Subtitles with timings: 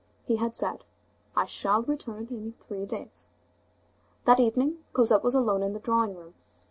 [0.23, 0.83] He had said:
[1.35, 3.29] "I shall return in three days."
[4.25, 6.33] That evening, Cosette was alone in the drawing room.